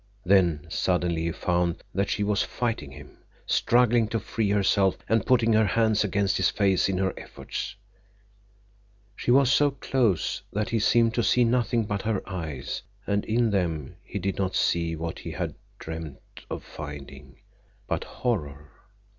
Then, 0.25 0.65
suddenly, 0.67 1.25
he 1.25 1.31
found 1.31 1.83
that 1.93 2.09
she 2.09 2.23
was 2.23 2.41
fighting 2.41 2.89
him, 2.89 3.19
struggling 3.45 4.07
to 4.07 4.19
free 4.19 4.49
herself 4.49 4.97
and 5.07 5.27
putting 5.27 5.53
her 5.53 5.67
hands 5.67 6.03
against 6.03 6.37
his 6.37 6.49
face 6.49 6.89
in 6.89 6.97
her 6.97 7.13
efforts. 7.19 7.75
She 9.15 9.29
was 9.29 9.51
so 9.51 9.69
close 9.69 10.41
that 10.51 10.69
he 10.69 10.79
seemed 10.79 11.13
to 11.13 11.23
see 11.23 11.43
nothing 11.43 11.85
but 11.85 12.01
her 12.01 12.27
eyes, 12.27 12.81
and 13.05 13.23
in 13.25 13.51
them 13.51 13.95
he 14.03 14.17
did 14.17 14.39
not 14.39 14.55
see 14.55 14.95
what 14.95 15.19
he 15.19 15.29
had 15.33 15.53
dreamed 15.77 16.17
of 16.49 16.63
finding—but 16.63 18.03
horror. 18.03 18.71